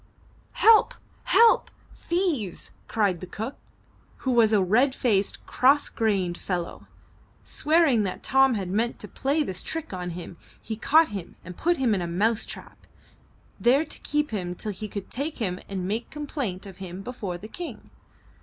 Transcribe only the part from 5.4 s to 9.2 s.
cross grained fellow. Swearing that Tom had meant to